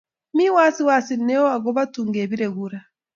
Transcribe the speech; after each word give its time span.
Mi 0.35 0.45
wasiwasi 0.55 1.13
neo 1.25 1.45
akopo 1.55 1.83
tun 1.93 2.07
kepire 2.15 2.47
kura 2.55 2.79